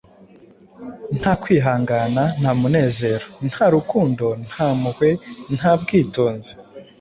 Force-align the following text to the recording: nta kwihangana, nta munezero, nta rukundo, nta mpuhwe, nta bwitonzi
nta 1.19 1.31
kwihangana, 1.41 2.23
nta 2.39 2.51
munezero, 2.59 3.25
nta 3.49 3.65
rukundo, 3.75 4.25
nta 4.49 4.67
mpuhwe, 4.79 5.09
nta 5.55 5.71
bwitonzi 5.81 6.53